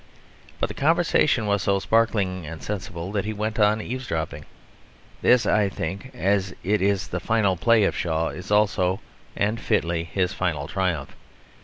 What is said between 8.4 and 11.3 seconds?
also, and fitly, his final triumph.